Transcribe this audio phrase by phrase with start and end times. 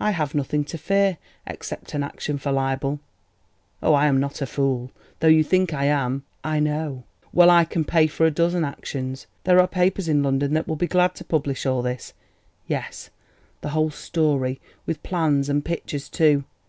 [0.00, 1.16] I have nothing to fear,
[1.46, 2.98] except an action for libel.
[3.80, 7.04] Oh, I am not a fool, though you think I am, I know.
[7.32, 9.28] Well, I can pay for a dozen actions.
[9.44, 13.10] There are papers in London that will be glad to publish all this—yes,
[13.60, 16.42] the whole story—with plans and pictures too.